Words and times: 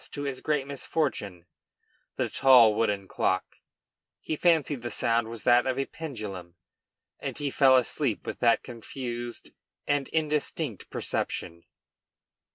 to 0.09 0.23
his 0.23 0.41
great 0.41 0.65
misfortune, 0.65 1.45
the 2.15 2.27
tall 2.27 2.73
wooden 2.73 3.07
clock; 3.07 3.57
he 4.19 4.35
fancied 4.35 4.81
the 4.81 4.89
sound 4.89 5.27
was 5.27 5.43
that 5.43 5.67
of 5.67 5.75
the 5.75 5.85
pendulum, 5.85 6.55
and 7.19 7.37
he 7.37 7.51
fell 7.51 7.75
asleep 7.77 8.25
with 8.25 8.39
that 8.39 8.63
confused 8.63 9.51
and 9.85 10.07
indistinct 10.07 10.89
perception. 10.89 11.65